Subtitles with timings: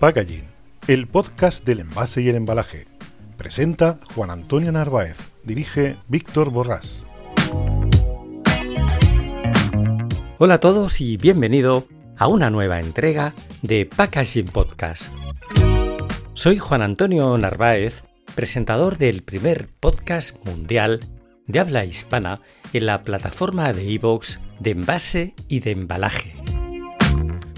[0.00, 0.44] Packaging,
[0.88, 2.86] el podcast del envase y el embalaje.
[3.36, 7.06] Presenta Juan Antonio Narváez, dirige Víctor Borrás.
[10.38, 15.12] Hola a todos y bienvenido a una nueva entrega de Packaging Podcast.
[16.32, 18.04] Soy Juan Antonio Narváez,
[18.34, 21.00] presentador del primer podcast mundial
[21.46, 22.40] de habla hispana
[22.72, 26.39] en la plataforma de iVoox de envase y de embalaje.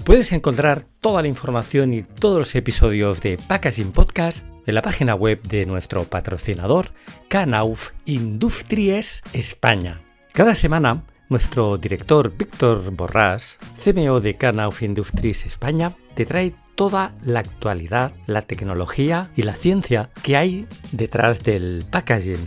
[0.05, 5.15] Puedes encontrar toda la información y todos los episodios de Packaging Podcast en la página
[5.15, 6.91] web de nuestro patrocinador
[7.29, 10.01] Canauf Industries España.
[10.33, 17.39] Cada semana, nuestro director Víctor Borrás, CMO de Canauf Industries España, te trae toda la
[17.39, 22.45] actualidad, la tecnología y la ciencia que hay detrás del packaging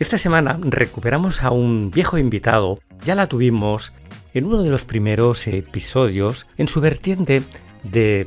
[0.00, 3.92] esta semana recuperamos a un viejo invitado, ya la tuvimos
[4.34, 7.42] en uno de los primeros episodios en su vertiente
[7.84, 8.26] de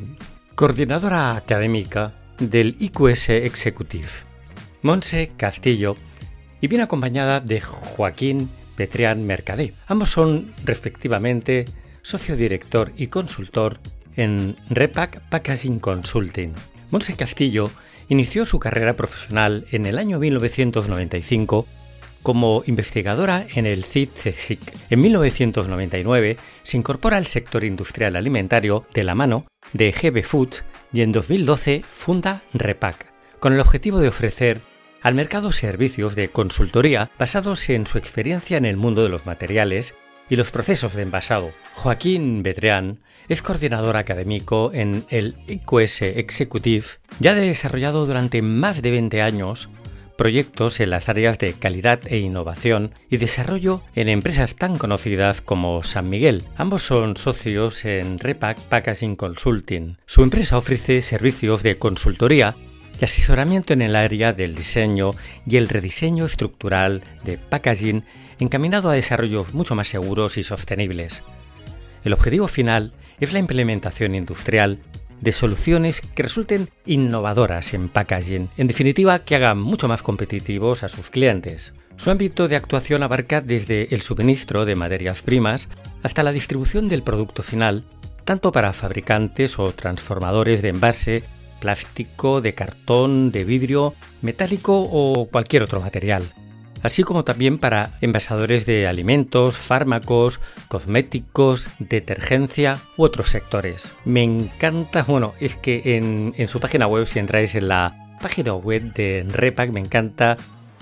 [0.56, 4.08] coordinadora académica del IQS Executive,
[4.82, 5.98] Monse Castillo,
[6.62, 9.74] y viene acompañada de Joaquín Petrián Mercadé.
[9.88, 11.66] Ambos son respectivamente
[12.02, 13.80] socio director y consultor
[14.16, 16.54] en Repack Packaging Consulting.
[16.90, 17.70] Monse Castillo
[18.08, 21.68] inició su carrera profesional en el año 1995
[22.28, 24.60] como investigadora en el CIT-CSIC.
[24.90, 31.04] En 1999 se incorpora al sector industrial alimentario de la mano de GB Foods y
[31.04, 34.60] en 2012 funda Repack, con el objetivo de ofrecer
[35.02, 39.96] al mercado servicios de consultoría basados en su experiencia en el mundo de los materiales
[40.30, 41.52] y los procesos de envasado.
[41.76, 46.88] Joaquín Bedreán es coordinador académico en el IQS Executive
[47.20, 49.70] ya ha desarrollado durante más de 20 años
[50.18, 55.84] proyectos en las áreas de calidad e innovación y desarrollo en empresas tan conocidas como
[55.84, 56.44] San Miguel.
[56.58, 59.98] Ambos son socios en Repack Packaging Consulting.
[60.06, 62.56] Su empresa ofrece servicios de consultoría
[63.00, 65.12] y asesoramiento en el área del diseño
[65.46, 68.04] y el rediseño estructural de packaging
[68.40, 71.24] encaminado a desarrollos mucho más seguros y sostenibles.
[72.04, 74.80] El objetivo final es la implementación industrial
[75.22, 80.90] de soluciones que resulten innovadoras en packaging, en definitiva que hagan mucho más competitivos a
[80.90, 81.74] sus clientes.
[81.96, 85.68] Su ámbito de actuación abarca desde el suministro de materias primas
[86.04, 87.86] hasta la distribución del producto final,
[88.24, 91.24] tanto para fabricantes o transformadores de envase,
[91.60, 96.32] plástico, de cartón, de vidrio, metálico o cualquier otro material
[96.88, 100.40] así como también para envasadores de alimentos, fármacos,
[100.70, 103.94] cosméticos, detergencia u otros sectores.
[104.06, 108.94] Me encanta, bueno, es que en, su página web, si entráis en la página web
[108.94, 110.38] de Repack, me encanta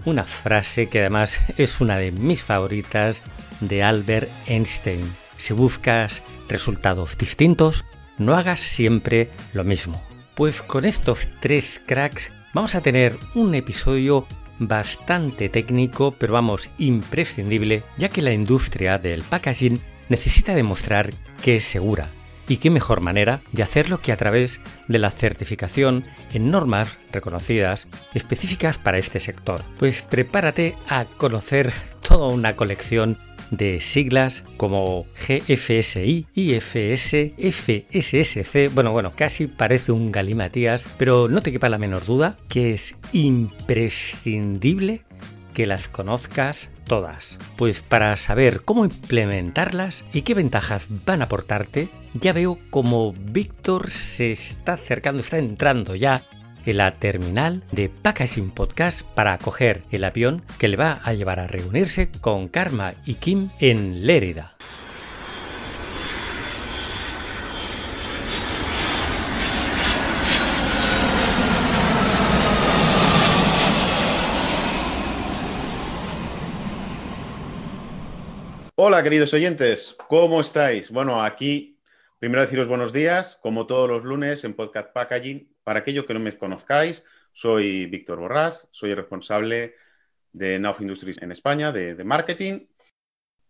[0.06, 3.24] una frase que además es una de mis favoritas
[3.60, 5.12] de Albert Einstein.
[5.38, 7.84] Si buscas resultados distintos,
[8.20, 10.02] no hagas siempre lo mismo.
[10.36, 14.28] Pues con estos tres cracks vamos a tener un episodio
[14.60, 21.12] bastante técnico, pero vamos, imprescindible, ya que la industria del packaging necesita demostrar
[21.44, 22.08] que es segura.
[22.48, 27.88] Y qué mejor manera de hacerlo que a través de la certificación en normas reconocidas
[28.14, 29.64] específicas para este sector.
[29.80, 31.74] Pues prepárate a conocer
[32.08, 33.18] toda una colección
[33.52, 38.74] de siglas como GFSI, IFS, FSSC.
[38.74, 42.96] Bueno, bueno, casi parece un galimatías, pero no te quepa la menor duda que es
[43.14, 45.04] imprescindible
[45.54, 47.40] que las conozcas todas.
[47.58, 53.90] Pues para saber cómo implementarlas y qué ventajas van a aportarte, ya veo como Víctor
[53.90, 56.24] se está acercando, está entrando ya
[56.66, 61.40] en la terminal de Packaging Podcast para acoger el avión que le va a llevar
[61.40, 64.56] a reunirse con Karma y Kim en Lérida.
[78.78, 80.92] Hola, queridos oyentes, ¿cómo estáis?
[80.92, 81.75] Bueno, aquí
[82.20, 86.20] primero deciros buenos días, como todos los lunes en Podcast Packaging, para aquellos que no
[86.20, 89.76] me conozcáis, soy Víctor Borrás, soy el responsable
[90.32, 92.68] de Nauf Industries en España, de, marketing.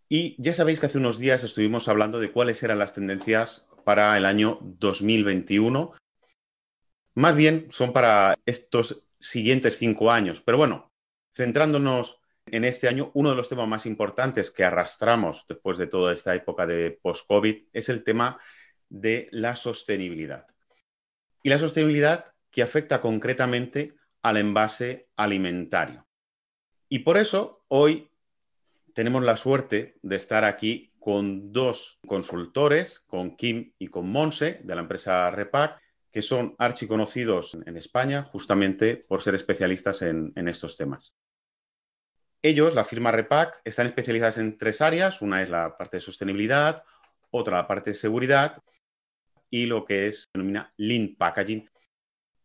[0.09, 4.17] Y ya sabéis que hace unos días estuvimos hablando de cuáles eran las tendencias para
[4.17, 5.93] el año 2021.
[7.15, 10.41] Más bien son para estos siguientes cinco años.
[10.45, 10.91] Pero bueno,
[11.35, 16.13] centrándonos en este año, uno de los temas más importantes que arrastramos después de toda
[16.13, 18.39] esta época de post-COVID es el tema
[18.89, 20.45] de la sostenibilidad
[21.41, 26.07] y la sostenibilidad que afecta concretamente al envase alimentario.
[26.89, 28.09] Y por eso hoy
[28.93, 34.73] tenemos la suerte de estar aquí con dos consultores, con Kim y con Monse, de
[34.73, 35.79] la empresa Repack,
[36.11, 41.13] que son archiconocidos en España justamente por ser especialistas en, estos temas.
[42.45, 45.23] Ellos, la firma Repack, están especializados en tres áreas.
[45.23, 46.83] Una es la parte de sostenibilidad,
[47.31, 48.61] otra la parte de seguridad
[49.49, 51.67] y lo que es, se denomina Lean Packaging,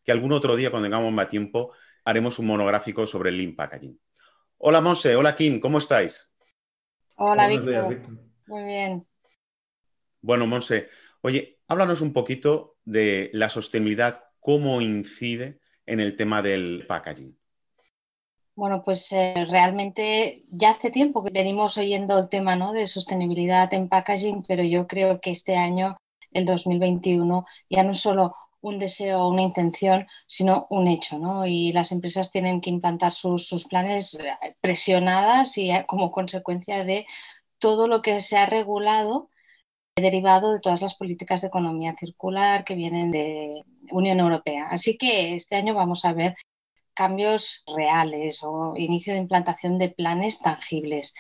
[0.03, 4.01] que algún otro día, cuando tengamos más tiempo, haremos un monográfico sobre el Lean Packaging.
[4.57, 6.31] Hola Monse, hola Kim, ¿cómo estáis?
[7.17, 8.01] Hola Víctor.
[8.47, 9.07] Muy bien.
[10.23, 10.89] Bueno, Monse,
[11.21, 17.40] oye, háblanos un poquito de la sostenibilidad, cómo incide en el tema del packaging.
[18.55, 22.73] Bueno, pues eh, realmente ya hace tiempo que venimos oyendo el tema ¿no?
[22.73, 25.97] de sostenibilidad en packaging, pero yo creo que este año,
[26.33, 31.19] el 2021, ya no solo un deseo o una intención, sino un hecho.
[31.19, 31.47] ¿no?
[31.47, 37.07] Y las empresas tienen que implantar sus, planes eh, presionadas y eh, como consecuencia de
[37.59, 39.31] todo lo que se ha regulado
[39.97, 44.69] derivado de todas las políticas de economía circular que vienen de Unión Europea.
[44.71, 46.35] Así que este año vamos a ver
[47.01, 51.15] cambios reales o inicio de implantación de planes tangibles.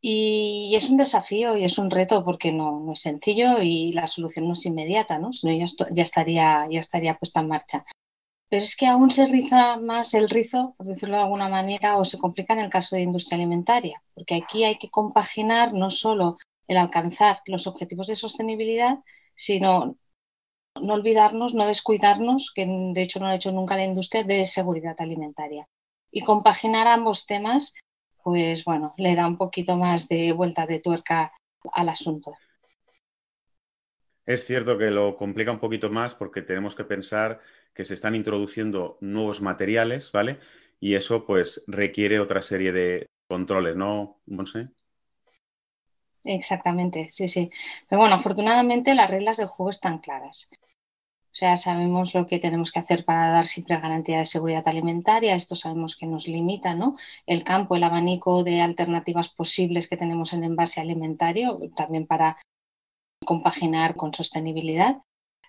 [0.00, 4.46] Y es un desafío y es un reto porque no, es sencillo y la solución
[4.46, 5.32] no es inmediata, ¿no?
[5.32, 7.84] sino ya, ya, estaría, ya estaría puesta en marcha.
[8.48, 12.04] Pero es que aún se riza más el rizo, por decirlo de alguna manera, o
[12.04, 16.36] se complica en el caso de industria alimentaria, porque aquí hay que compaginar no solo
[16.66, 18.98] el alcanzar los objetivos de sostenibilidad,
[19.36, 19.98] sino
[20.80, 24.44] no olvidarnos, no descuidarnos, que de hecho no lo ha hecho nunca la industria, de
[24.44, 25.68] seguridad alimentaria.
[26.10, 27.74] Y compaginar ambos temas
[28.26, 31.32] pues bueno, le da un poquito más de vuelta de tuerca
[31.72, 32.34] al asunto.
[34.26, 37.40] Es cierto que lo complica un poquito más porque tenemos que pensar
[37.72, 40.40] que se están introduciendo nuevos materiales, ¿vale?
[40.80, 44.70] Y eso pues requiere otra serie de controles, ¿no, Monse?
[46.24, 47.48] Exactamente, sí, sí.
[47.88, 50.50] Pero bueno, afortunadamente las reglas del juego están claras.
[51.36, 55.34] O sea, sabemos lo que tenemos que hacer para dar siempre garantía de seguridad alimentaria.
[55.34, 56.96] Esto sabemos que nos limita ¿no?
[57.26, 62.38] el campo, el abanico de alternativas posibles que tenemos en envase alimentario, también para
[63.26, 65.02] compaginar con sostenibilidad.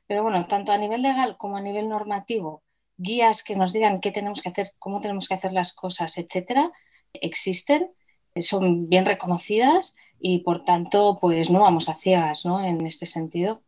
[0.07, 2.63] Pero bueno, tanto a nivel legal como a nivel normativo,
[2.97, 6.69] guías que nos digan qué tenemos que hacer, cómo tenemos que hacer las cosas, etcétera,
[7.13, 7.93] existen,
[8.41, 12.61] son bien reconocidas y por tanto, pues no vamos a ciegas ¿no?
[12.61, 13.63] en este sentido.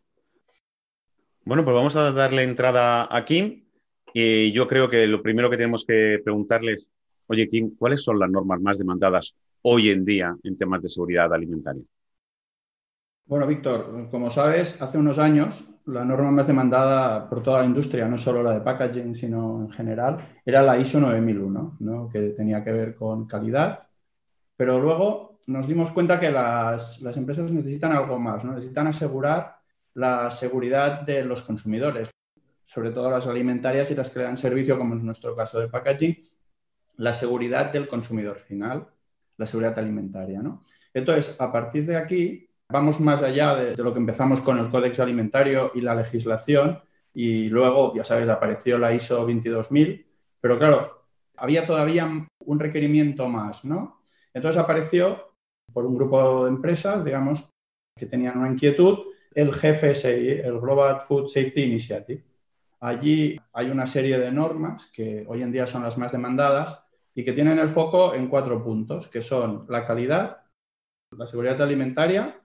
[1.49, 3.63] Bueno, pues vamos a darle entrada a Kim.
[4.13, 6.87] Y yo creo que lo primero que tenemos que preguntarles,
[7.25, 11.33] oye Kim, ¿cuáles son las normas más demandadas hoy en día en temas de seguridad
[11.33, 11.81] alimentaria?
[13.25, 18.07] Bueno, Víctor, como sabes, hace unos años la norma más demandada por toda la industria,
[18.07, 22.09] no solo la de packaging, sino en general, era la ISO 9001, ¿no?
[22.09, 23.87] que tenía que ver con calidad.
[24.55, 28.53] Pero luego nos dimos cuenta que las, las empresas necesitan algo más, ¿no?
[28.53, 29.58] necesitan asegurar
[29.93, 32.09] la seguridad de los consumidores,
[32.65, 35.67] sobre todo las alimentarias y las que le dan servicio, como es nuestro caso de
[35.67, 36.29] packaging,
[36.97, 38.87] la seguridad del consumidor final,
[39.37, 40.41] la seguridad alimentaria.
[40.41, 40.65] ¿no?
[40.93, 44.99] Entonces, a partir de aquí, vamos más allá de, lo que empezamos con el Códex
[44.99, 46.79] Alimentario y la legislación,
[47.13, 50.05] y luego, ya sabes, apareció la ISO 22000,
[50.39, 51.05] pero claro,
[51.37, 52.07] había todavía
[52.45, 54.03] un requerimiento más, ¿no?
[54.33, 55.33] Entonces apareció
[55.73, 57.49] por un grupo de empresas, digamos,
[57.97, 58.99] que tenían una inquietud
[59.33, 62.23] el GFSI, el Global Food Safety Initiative.
[62.81, 66.81] Allí hay una serie de normas que hoy en día son las más demandadas
[67.13, 70.43] y que tienen el foco en cuatro puntos, que son la calidad,
[71.17, 72.39] la seguridad alimentaria,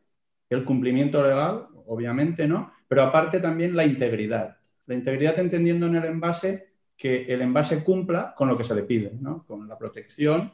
[0.51, 2.73] el cumplimiento legal, obviamente, ¿no?
[2.89, 4.57] Pero aparte también la integridad.
[4.87, 8.83] La integridad entendiendo en el envase que el envase cumpla con lo que se le
[8.83, 9.45] pide, ¿no?
[9.47, 10.53] Con la protección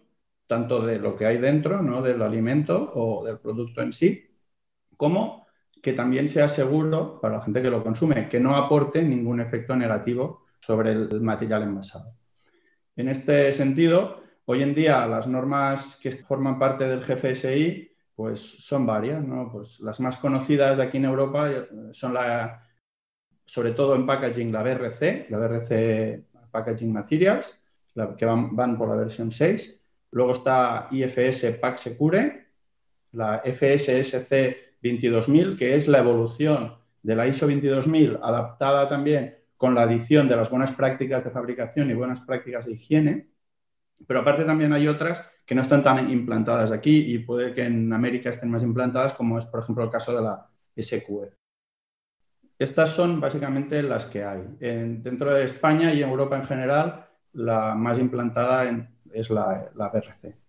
[0.51, 2.03] tanto de lo que hay dentro, ¿no?
[2.03, 4.27] Del alimento o del producto en sí,
[4.97, 5.47] como
[5.83, 9.75] que también sea seguro para la gente que lo consume, que no aporte ningún efecto
[9.77, 12.15] negativo sobre el material envasado.
[12.97, 18.85] En este sentido, hoy en día las normas que forman parte del GFSI pues son
[18.85, 22.63] varias, Pues las más conocidas aquí en Europa eh, son la,
[23.47, 27.59] sobre todo en packaging, la BRC, la BRC Packaging Materials,
[28.19, 29.87] que van, van, por la versión 6.
[30.11, 32.47] Luego está IFS Pack Secure,
[33.13, 39.83] la FSSC 22000, que es la evolución de la ISO 22000 adaptada también con la
[39.83, 43.31] adición de las buenas prácticas de fabricación y buenas prácticas de higiene.
[44.07, 47.93] Pero aparte también hay otras que no están tan implantadas aquí y puede que en
[47.93, 51.35] América estén más implantadas, como es, por ejemplo, el caso de la SQF.
[52.59, 54.43] Estas son básicamente las que hay.
[54.59, 58.65] dentro de España y Europa en general, la más implantada
[59.13, 60.40] es la, la BRC.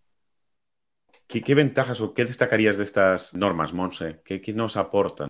[1.31, 4.21] ¿Qué, ventajas o qué destacarías de estas normas, Monse?
[4.25, 5.29] ¿Qué, nos aportan?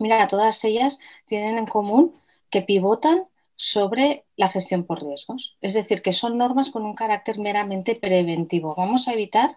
[0.00, 2.16] Mira, todas ellas tienen en común
[2.50, 5.56] que pivotan sobre la gestión por riesgos.
[5.60, 8.74] Es decir, que son normas con un carácter meramente preventivo.
[8.74, 9.50] Vamos a evitar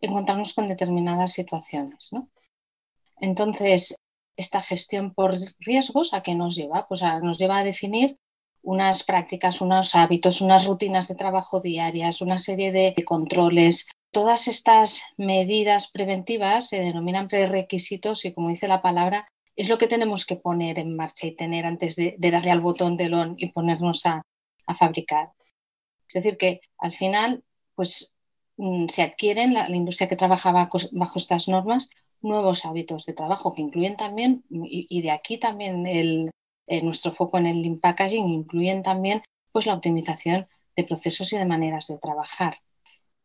[0.00, 2.10] encontrarnos con determinadas situaciones.
[3.20, 3.96] Entonces,
[4.36, 6.86] esta gestión por riesgos, ¿a qué nos lleva?
[6.88, 8.18] Pues nos lleva a definir
[8.62, 13.88] unas prácticas, unos hábitos, unas rutinas de trabajo diarias, una serie de controles.
[14.10, 19.86] Todas estas medidas preventivas se denominan prerequisitos y, como dice la palabra, es lo que
[19.86, 23.50] tenemos que poner en marcha y tener antes de, darle al botón de on y
[23.50, 24.22] ponernos a,
[24.78, 25.30] fabricar.
[26.06, 27.42] Es decir, que al final,
[27.74, 28.14] pues
[28.56, 31.88] mm, se adquieren la, industria que trabajaba bajo estas normas
[32.20, 36.30] nuevos hábitos de trabajo que incluyen también, y, de aquí también el,
[36.66, 39.22] eh, nuestro foco en el lean incluyen también
[39.52, 42.58] pues, la optimización de procesos y de maneras de trabajar.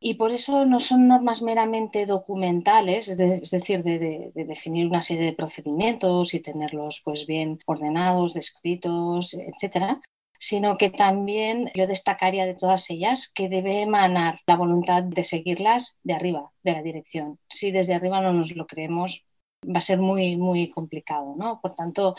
[0.06, 5.32] Y por eso no son normas meramente documentales, es decir, de, definir una serie de
[5.32, 10.02] procedimientos y tenerlos pues, bien ordenados, descritos, etcétera,
[10.38, 16.00] sino que también yo destacaría de todas ellas que debe emanar la voluntad de seguirlas
[16.04, 17.40] de arriba, de la dirección.
[17.48, 19.24] Si desde arriba no nos lo creemos,
[19.64, 21.62] va a ser muy, muy complicado, ¿no?
[21.62, 22.18] Por tanto,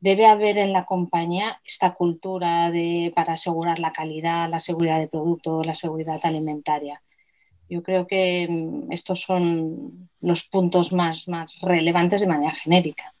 [0.00, 5.08] debe haber en la compañía esta cultura de, para asegurar la calidad, la seguridad de
[5.08, 7.02] producto, la seguridad alimentaria.
[7.72, 13.14] Yo creo que mm, estos son los puntos más, más relevantes de manera genérica.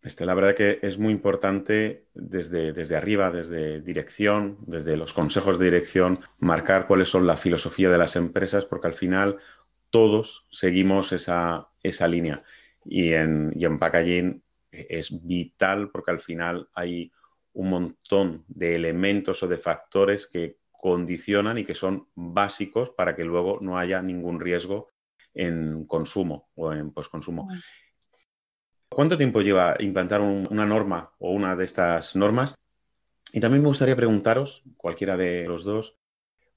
[0.00, 5.58] Este, la verdad que es muy importante desde, desde arriba, desde dirección, desde los consejos
[5.58, 9.36] de dirección, marcar cuáles son la filosofía de las empresas, porque al final
[9.90, 12.42] todos seguimos esa, esa línea.
[12.86, 17.12] Y en, y en packaging es vital porque al final hay
[17.52, 23.22] un montón de elementos o de factores que condicionan y que son básicos para que
[23.22, 24.88] luego no haya ningún riesgo
[25.34, 27.48] en consumo o en postconsumo.
[28.88, 32.54] ¿Cuánto tiempo lleva implantar una norma o una de estas normas?
[33.32, 35.98] Y también me gustaría preguntaros, cualquiera de los dos,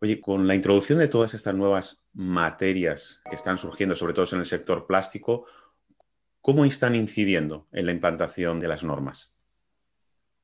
[0.02, 4.40] oye, con la introducción de todas estas nuevas materias que están surgiendo, sobre todo en
[4.40, 5.46] el sector plástico,
[6.42, 9.33] ¿cómo están incidiendo en la implantación de las normas?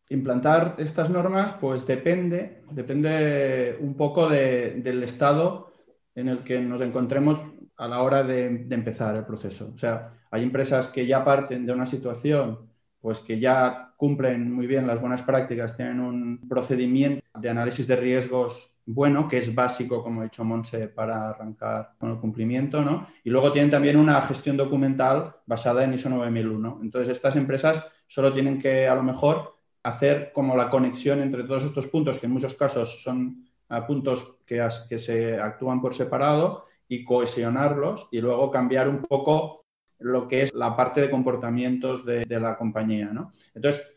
[0.10, 5.72] Implantar estas normas, pues depende, depende un poco del estado
[6.16, 7.40] en el que nos encontremos
[7.78, 9.72] a la hora de, empezar el proceso.
[9.74, 12.70] O sea, hay empresas que ya parten de una situación
[13.02, 17.96] pues que ya cumplen muy bien las buenas prácticas, tienen un procedimiento de análisis de
[17.96, 23.08] riesgos bueno, que es básico, como ha dicho Monse, para arrancar con el cumplimiento, ¿no?
[23.24, 26.80] Y luego tienen también una gestión documental basada en ISO 9001.
[26.82, 31.64] Entonces, estas empresas solo tienen que, a lo mejor, hacer como la conexión entre todos
[31.64, 36.66] estos puntos, que en muchos casos son ah, puntos que, que se actúan por separado,
[36.90, 39.66] y cohesionarlos y luego cambiar un poco
[40.00, 43.12] lo que es la parte de comportamientos de, la compañía.
[43.14, 43.32] ¿no?
[43.54, 43.96] Entonces,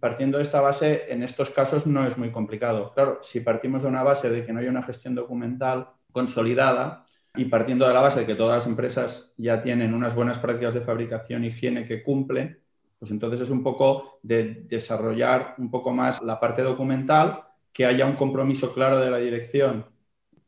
[0.00, 2.92] partiendo de esta base, en estos casos no es muy complicado.
[2.94, 7.44] Claro, si partimos de una base de que no hay una gestión documental consolidada y
[7.44, 10.80] partiendo de la base de que todas las empresas ya tienen unas buenas prácticas de
[10.80, 12.62] fabricación y higiene que cumplen,
[12.98, 18.06] pues entonces es un poco de desarrollar un poco más la parte documental, que haya
[18.06, 19.84] un compromiso claro de la dirección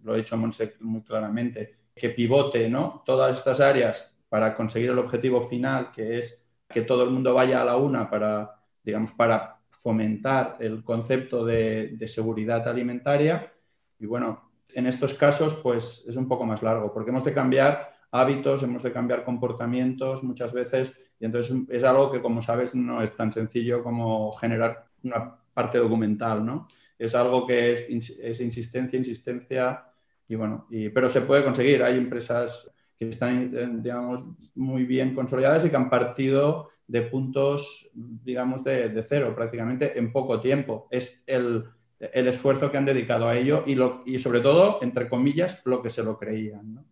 [0.02, 3.02] lo ha dicho Monse muy claramente, que pivote ¿no?
[3.05, 7.62] todas estas áreas para conseguir el objetivo final, que es que todo el mundo vaya
[7.62, 13.52] a la una para, digamos, para fomentar el concepto de, seguridad alimentaria.
[13.99, 17.95] Y bueno, en estos casos, pues es un poco más largo, porque hemos de cambiar
[18.11, 23.03] hábitos, hemos de cambiar comportamientos muchas veces, y entonces es algo que, como sabes, no
[23.03, 26.69] es tan sencillo como generar una parte documental, ¿no?
[26.99, 29.85] Es algo que es, insistencia, insistencia,
[30.29, 31.83] y bueno, pero se puede conseguir.
[31.83, 37.89] Hay empresas que están, eh, digamos, muy bien consolidadas y que han partido de puntos,
[37.95, 40.89] digamos, de, cero prácticamente en poco tiempo.
[40.91, 41.65] Es el,
[42.01, 45.91] esfuerzo que han dedicado a ello y, lo, y sobre todo, entre comillas, lo que
[45.91, 46.85] se lo creían.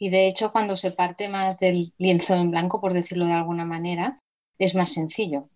[0.00, 3.66] Y de hecho, cuando se parte más del lienzo en blanco, por decirlo de alguna
[3.66, 4.18] manera,
[4.58, 5.50] es más sencillo.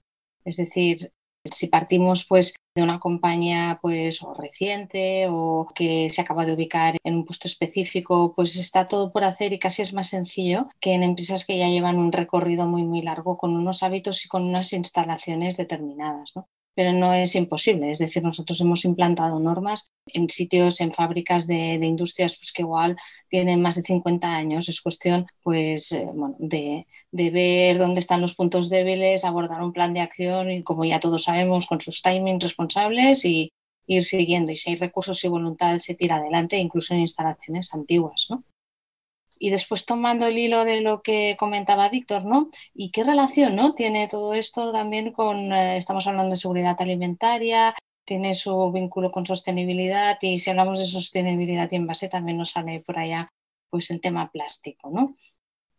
[0.45, 1.13] Es decir,
[1.45, 7.15] si partimos pues de una compañía pues reciente o que se acaba de ubicar en
[7.17, 11.03] un puesto específico, pues está todo por hacer y casi es más sencillo que en
[11.03, 14.73] empresas que ya llevan un recorrido muy muy largo con unos hábitos y con unas
[14.75, 16.33] instalaciones determinadas.
[16.37, 16.49] ¿no?
[16.75, 17.91] Pero no es imposible.
[17.91, 22.97] Es decir, nosotros hemos implantado normas en sitios, en fábricas de, industrias pues, que igual
[23.29, 24.69] tienen más de 50 años.
[24.69, 26.07] Es cuestión pues, eh,
[26.39, 31.01] de, ver dónde están los puntos débiles, abordar un plan de acción y, como ya
[31.01, 33.53] todos sabemos, con sus timings responsables y
[33.87, 34.53] ir siguiendo.
[34.53, 38.27] Y si hay recursos y voluntad, se tira adelante, incluso en instalaciones antiguas.
[39.45, 42.49] Y después tomando el hilo de lo que comentaba Víctor, ¿no?
[42.73, 43.75] ¿Y qué relación, ¿no?
[43.75, 47.75] Tiene todo esto también con, eh, estamos hablando de seguridad alimentaria,
[48.07, 52.81] tiene su vínculo con sostenibilidad y si hablamos de sostenibilidad y envase también nos sale
[52.81, 53.29] por allá
[53.69, 55.15] pues el tema plástico, ¿no?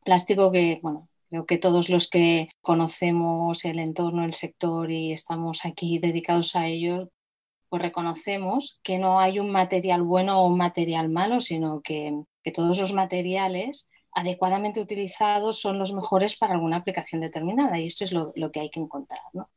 [0.03, 5.65] Plástico que, bueno, creo que todos los que conocemos el entorno, el sector y estamos
[5.65, 7.09] aquí dedicados a ello,
[7.69, 12.13] pues reconocemos que no hay un material bueno o un material malo, sino que,
[12.51, 18.13] todos los materiales adecuadamente utilizados son los mejores para alguna aplicación determinada y esto es
[18.13, 19.21] lo, lo que hay que encontrar.
[19.33, 19.49] ¿no?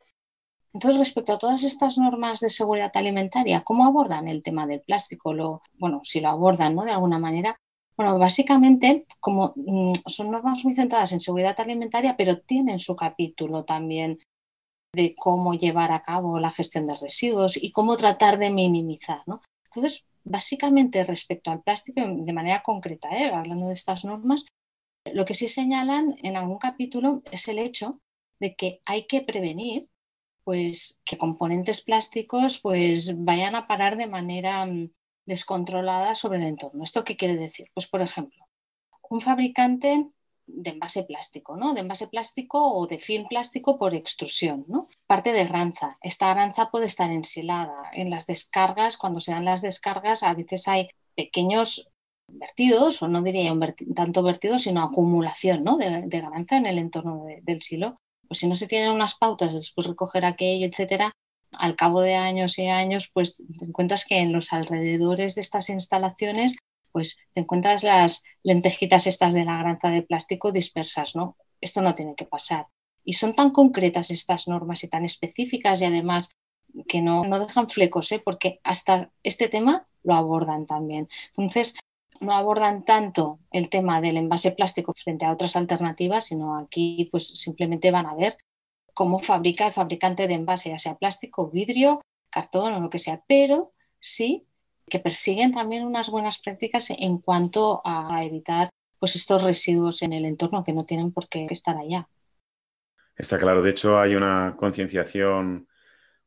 [0.75, 5.33] Entonces, respecto a todas estas normas de seguridad alimentaria, ¿cómo abordan el tema del plástico?
[5.33, 6.85] Lo, bueno, si lo abordan ¿no?
[6.85, 7.59] de alguna manera.
[7.97, 13.64] Bueno, básicamente, como mm, son normas muy centradas en seguridad alimentaria, pero tienen su capítulo
[13.64, 14.18] también
[14.95, 19.23] de cómo llevar a cabo la gestión de residuos y cómo tratar de minimizar.
[19.26, 19.40] ¿no?
[19.66, 23.30] Entonces, básicamente respecto al plástico, de manera concreta, ¿eh?
[23.32, 24.44] hablando de estas normas,
[25.04, 28.00] lo que sí señalan en algún capítulo es el hecho
[28.40, 29.88] de que hay que prevenir
[30.44, 34.90] pues que componentes plásticos pues vayan a parar de manera mm,
[35.26, 36.85] descontrolada sobre el entorno.
[36.85, 37.70] ¿Esto qué quiere decir?
[37.75, 38.47] Pues por ejemplo,
[39.11, 40.08] un fabricante
[40.49, 41.75] de envase plástico, ¿no?
[41.75, 44.88] De envase plástico o de film plástico por extrusión, ¿no?
[45.07, 45.99] Parte de granza.
[46.02, 47.90] Esta granza puede estar ensilada.
[47.93, 51.88] En las descargas, cuando se dan las descargas, a veces hay pequeños
[52.31, 53.52] vertidos, o no diría
[53.95, 55.76] tanto vertidos, sino acumulación ¿no?
[55.76, 59.55] de, de, granza en el entorno del silo pues si no se tienen unas pautas
[59.55, 61.12] después recoger aquello, etcétera,
[61.59, 65.71] al cabo de años y años, pues te encuentras que en los alrededores de estas
[65.71, 66.57] instalaciones,
[66.92, 71.37] pues te encuentras las lentejitas estas de la granza de plástico dispersas, ¿no?
[71.61, 72.66] Esto no tiene que pasar.
[73.04, 76.30] Y son tan concretas estas normas y tan específicas y además
[76.87, 78.21] que no, no dejan flecos, ¿eh?
[78.25, 81.09] porque hasta este tema lo abordan también.
[81.28, 81.75] Entonces,
[82.21, 87.28] no abordan tanto el tema del envase plástico frente a otras alternativas, sino aquí pues
[87.28, 88.36] simplemente van a ver
[88.95, 93.23] cómo fabrica el fabricante de envase, ya sea plástico, vidrio, cartón o lo que sea,
[93.28, 94.48] pero sí
[94.88, 100.24] que persiguen también unas buenas prácticas en cuanto a evitar pues estos residuos en el
[100.24, 102.08] entorno que no tienen por qué estar allá.
[103.16, 105.68] Está claro, de hecho hay una concienciación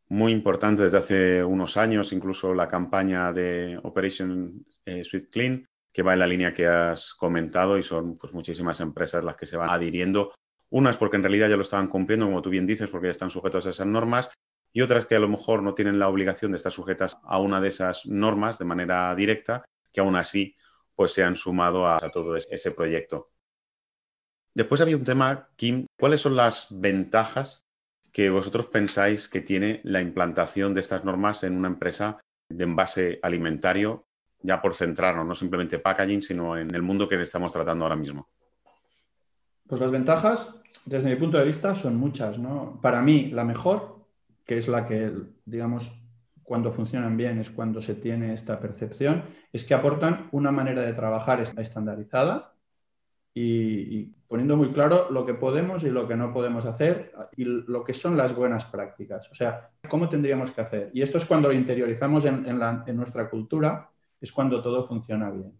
[0.09, 6.03] muy importante desde hace unos años, incluso la campaña de Operation eh, Sweet Clean, que
[6.03, 9.55] va en la línea que has comentado y son pues, muchísimas empresas las que se
[9.55, 10.33] van adhiriendo.
[10.69, 13.29] Unas porque en realidad ya lo estaban cumpliendo, como tú bien dices, porque ya están
[13.29, 14.29] sujetos a esas normas,
[14.73, 17.59] y otras que a lo mejor no tienen la obligación de estar sujetas a una
[17.59, 20.55] de esas normas de manera directa, que aún así
[20.95, 23.31] pues se han sumado a, todo ese proyecto.
[24.53, 27.65] Después había un tema, Kim, ¿cuáles son las ventajas
[28.11, 33.19] que vosotros pensáis que tiene la implantación de estas normas en una empresa de envase
[33.23, 34.05] alimentario
[34.43, 38.27] ya por centrarnos, no simplemente packaging, sino en el mundo que estamos tratando ahora mismo?
[39.67, 40.53] Pues las ventajas,
[40.85, 42.37] desde mi punto de vista, son muchas.
[42.37, 42.79] ¿no?
[42.81, 44.00] Para mí, la mejor,
[44.45, 45.11] que es la que,
[45.45, 46.01] digamos,
[46.43, 49.23] cuando funcionan bien es cuando se tiene esta percepción,
[49.53, 52.53] es que aportan una manera de trabajar estandarizada
[53.33, 57.83] y, poniendo muy claro lo que podemos y lo que no podemos hacer y lo
[57.83, 59.31] que son las buenas prácticas.
[59.31, 60.91] O sea, cómo tendríamos que hacer.
[60.93, 65.53] Y esto es cuando lo interiorizamos en, en nuestra cultura es cuando todo funciona bien.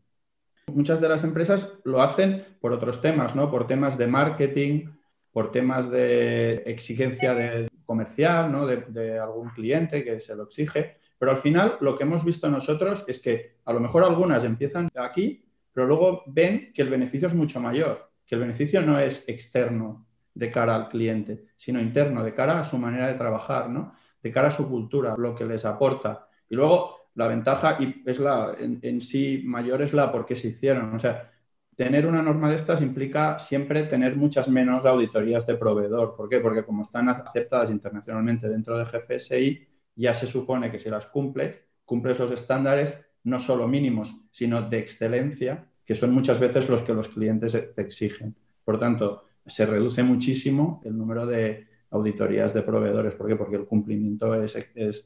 [0.67, 3.49] Muchas de las empresas lo hacen por otros temas, ¿no?
[3.49, 4.89] Por temas de marketing,
[5.31, 8.65] por temas de exigencia de comercial, ¿no?
[8.65, 10.95] de, algún cliente que se lo exige.
[11.19, 14.89] Pero al final lo que hemos visto nosotros es que a lo mejor algunas empiezan
[14.95, 19.23] aquí, pero luego ven que el beneficio es mucho mayor, que el beneficio no es
[19.27, 23.93] externo de cara al cliente, sino interno, de cara a su manera de trabajar, ¿no?
[24.23, 26.27] de cara a su cultura, lo que les aporta.
[26.49, 30.47] Y luego la ventaja y es la en, sí mayor es la por qué se
[30.47, 30.95] hicieron.
[30.95, 31.29] O sea,
[31.75, 36.15] tener una norma de estas implica siempre tener muchas menos auditorías de proveedor.
[36.15, 36.39] ¿Por qué?
[36.39, 41.61] Porque como están aceptadas internacionalmente dentro de GFSI, ya se supone que si las cumples,
[41.85, 46.93] cumples los estándares no solo mínimos, sino de excelencia, que son muchas veces los que
[46.93, 48.35] los clientes te exigen.
[48.63, 53.15] Por tanto, se reduce muchísimo el número de auditorías de proveedores.
[53.15, 53.35] ¿Por qué?
[53.35, 54.55] Porque el cumplimiento es,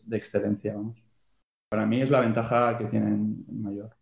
[0.10, 0.76] de excelencia.
[0.76, 1.06] Vamos
[1.70, 3.96] para mí es la ventaja que tienen mayor.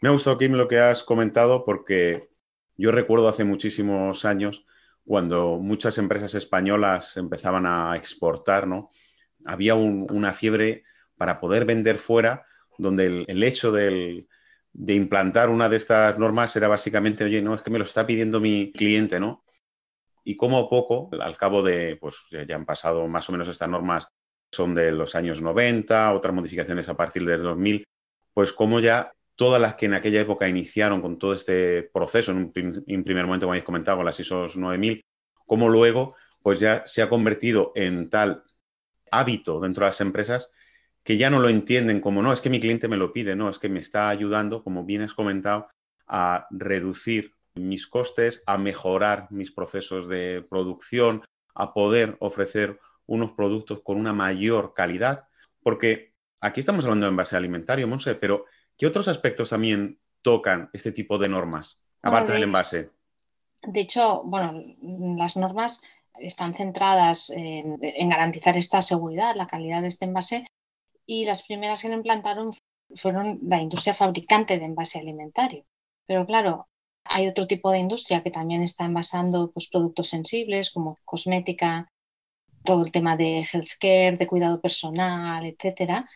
[0.00, 2.28] Me ha gustado, Kim, lo que has comentado porque
[2.76, 4.64] yo recuerdo hace muchísimos años
[5.04, 8.90] cuando muchas empresas españolas empezaban a exportar, ¿no?
[9.44, 10.84] Había una fiebre
[11.16, 14.26] para poder vender fuera, donde el, hecho de
[14.72, 18.38] implantar una de estas normas era básicamente, oye, no, es que me lo está pidiendo
[18.38, 19.44] mi cliente, ¿no?
[20.22, 24.08] Y como poco, al cabo de, pues ya han pasado más o menos estas normas
[24.52, 27.84] son de los años 90, otras modificaciones a partir del 2000,
[28.34, 32.52] pues como ya todas las que en aquella época iniciaron con todo este proceso, en
[32.58, 35.00] un primer momento, como habéis comentado, con las ISO 9000,
[35.46, 38.42] como luego pues ya se ha convertido en tal
[39.12, 40.50] hábito dentro de las empresas
[41.04, 43.48] que ya no lo entienden como, no, es que mi cliente me lo pide, no,
[43.48, 45.68] es que me está ayudando, como bien has comentado,
[46.08, 51.22] a reducir mis costes, a mejorar mis procesos de producción,
[51.54, 55.28] a poder ofrecer unos productos con una mayor calidad,
[55.62, 58.46] porque aquí estamos hablando de envase alimentario, Monse, pero
[58.78, 62.90] ¿qué otros aspectos también tocan este tipo de normas, aparte del envase?
[63.62, 64.62] De hecho, bueno,
[65.16, 65.82] las normas
[66.20, 70.46] están centradas en, garantizar esta seguridad, la calidad de este envase,
[71.04, 72.52] y las primeras que lo implantaron
[72.94, 75.64] fueron la industria fabricante de envase alimentario.
[76.06, 76.68] Pero claro,
[77.04, 81.90] hay otro tipo de industria que también está envasando pues, productos sensibles como cosmética,
[82.64, 86.08] todo el tema de healthcare, de cuidado personal, etcétera,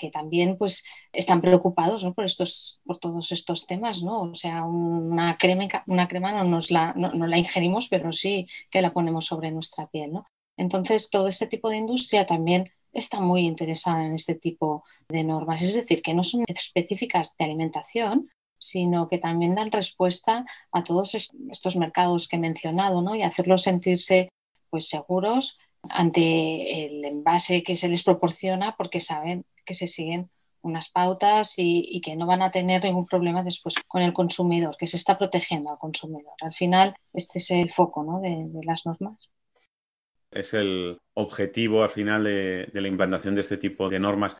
[0.00, 5.36] que también pues están preocupados por estos por todos estos temas no o sea una
[5.38, 9.50] crema una crema no nos la no, la ingerimos pero sí que la ponemos sobre
[9.50, 10.24] nuestra piel no
[10.56, 15.62] entonces todo este tipo de industria también está muy interesada en este tipo de normas.
[15.62, 18.28] Es decir que no son específicas de alimentación
[18.60, 23.14] sino que también dan respuesta a todos estos mercados que he mencionado ¿no?
[23.14, 24.28] y hacerlos sentirse
[24.68, 25.58] pues seguros
[25.88, 30.28] ante el envase que se les proporciona porque saben que se siguen
[30.62, 34.88] unas pautas y, que no van a tener ningún problema después con el consumidor, que
[34.88, 36.34] se está protegiendo al consumidor.
[36.40, 39.30] Al final, este es el foco de, las normas.
[40.32, 44.36] Es el objetivo al final de, la implantación de este tipo de normas.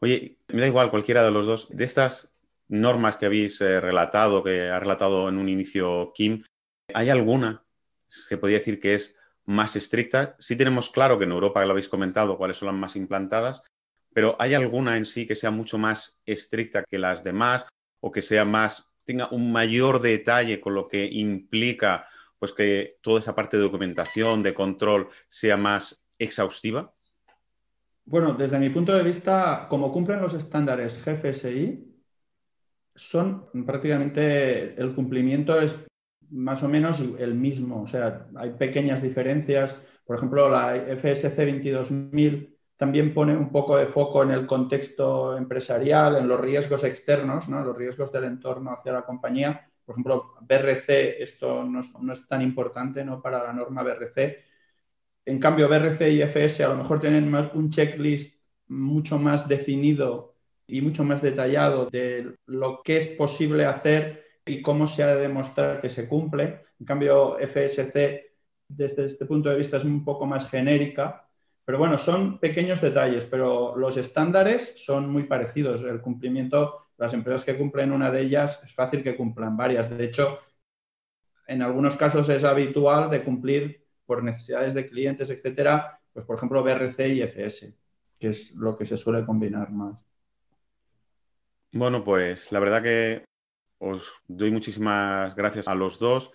[0.00, 1.68] Oye, me da igual cualquiera de los dos.
[1.68, 2.32] De estas
[2.68, 6.42] normas que habéis eh, relatado, que ha relatado en un inicio Kim,
[6.94, 7.62] ¿hay alguna
[8.30, 10.36] que podría decir que es más estricta?
[10.38, 13.62] Sí tenemos claro que en Europa, lo habéis comentado, cuáles son las más implantadas,
[14.18, 17.68] pero ¿hay alguna en sí que sea mucho más estricta que las demás
[18.00, 23.20] o que sea más, tenga un mayor detalle con lo que implica pues que toda
[23.20, 26.92] esa parte de documentación, de control, sea más exhaustiva?
[28.06, 32.02] Bueno, desde mi punto de vista, como cumplen los estándares GFSI,
[32.96, 35.78] son prácticamente el cumplimiento es
[36.30, 37.82] más o menos el mismo.
[37.82, 39.76] O sea, hay pequeñas diferencias.
[40.04, 46.16] Por ejemplo, la FSC 22000 también pone un poco de foco en el contexto empresarial,
[46.16, 47.62] en los riesgos externos, ¿no?
[47.62, 49.68] los riesgos del entorno hacia la compañía.
[49.84, 51.80] Por ejemplo, BRC, esto no
[52.12, 53.20] es, tan importante ¿no?
[53.20, 54.38] para la norma BRC.
[55.24, 60.36] En cambio, BRC y FS a lo mejor tienen más, un checklist mucho más definido
[60.64, 65.22] y mucho más detallado de lo que es posible hacer y cómo se ha de
[65.22, 66.60] demostrar que se cumple.
[66.78, 68.36] En cambio, FSC,
[68.68, 71.27] desde este punto de vista, es un poco más genérica
[71.68, 75.82] pero bueno, son pequeños detalles, pero los estándares son muy parecidos.
[75.82, 79.90] El cumplimiento, las empresas que cumplen una de ellas, es fácil que cumplan varias.
[79.90, 80.38] De hecho,
[81.46, 86.62] en algunos casos es habitual de cumplir por necesidades de clientes, etcétera, pues por ejemplo
[86.62, 87.76] BRC y FS,
[88.18, 89.94] que es lo que se suele combinar más.
[91.72, 93.24] Bueno, pues la verdad que
[93.76, 96.32] os doy muchísimas gracias a los dos.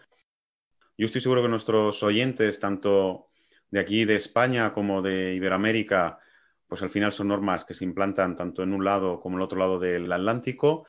[0.95, 3.31] Yo estoy seguro que nuestros oyentes, tanto
[3.73, 6.19] de aquí de España como de Iberoamérica,
[6.67, 9.45] pues al final son normas que se implantan tanto en un lado como en el
[9.45, 10.87] otro lado del Atlántico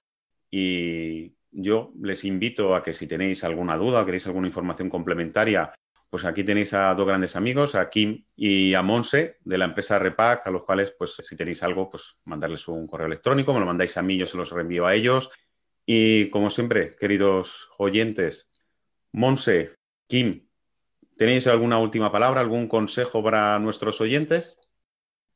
[0.51, 5.73] y yo les invito a que si tenéis alguna duda o queréis alguna información complementaria,
[6.11, 9.99] pues aquí tenéis a dos grandes amigos, a Kim y a Monse de la empresa
[9.99, 13.67] Repack, a los cuales, pues si tenéis algo, pues mandarles un correo electrónico, me lo
[13.67, 15.31] mandáis a mí, yo se los reenvío a ellos.
[15.87, 18.51] Y como siempre, queridos oyentes,
[19.13, 20.47] Monse, Kim,
[21.17, 24.57] ¿Tenéis alguna última palabra, algún consejo para nuestros oyentes?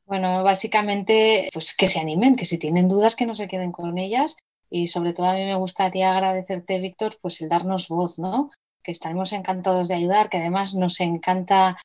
[0.05, 3.97] Bueno, básicamente, pues que se animen, que si tienen dudas, que no se queden con
[3.97, 4.37] ellas.
[4.69, 8.49] Y sobre todo a mí me gustaría agradecerte, Víctor, pues el darnos voz, ¿no?
[8.83, 11.77] Que estaremos encantados de ayudar, que además nos encanta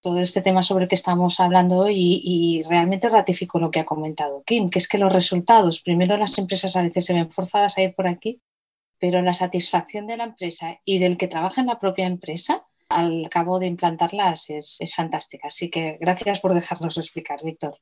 [0.00, 3.80] todo este tema sobre el que estamos hablando hoy y, y, realmente ratifico lo que
[3.80, 7.30] ha comentado Kim, que es que los resultados, primero las empresas a veces se ven
[7.30, 8.40] forzadas a ir por aquí,
[8.98, 13.28] pero la satisfacción de la empresa y del que trabaja en la propia empresa al
[13.30, 15.46] cabo de implantarlas es, fantástica.
[15.46, 17.78] Así que gracias por dejarnos explicar, Víctor.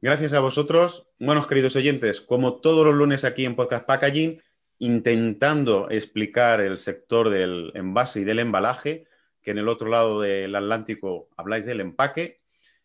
[0.00, 1.08] Gracias a vosotros.
[1.18, 4.40] Buenos queridos oyentes, como todos los lunes aquí en Podcast Packaging,
[4.78, 9.06] intentando explicar el sector del envase y del embalaje,
[9.42, 12.40] que en el otro lado del Atlántico habláis del empaque.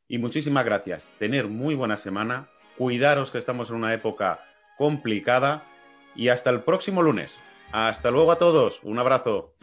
[0.08, 1.12] Y muchísimas gracias.
[1.20, 2.50] Tener muy buena semana.
[2.78, 4.40] Cuidaros que estamos en una época
[4.78, 5.64] complicada.
[6.16, 7.38] Y hasta el próximo lunes.
[7.72, 8.80] Hasta luego a todos.
[8.84, 9.56] Un abrazo.